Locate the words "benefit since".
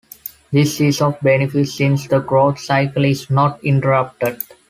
1.21-2.07